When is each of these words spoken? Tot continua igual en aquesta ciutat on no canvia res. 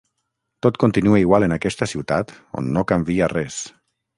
Tot 0.65 0.79
continua 0.83 1.19
igual 1.25 1.45
en 1.49 1.53
aquesta 1.57 1.89
ciutat 1.91 2.35
on 2.63 2.73
no 2.79 2.87
canvia 2.93 3.29
res. 3.39 3.61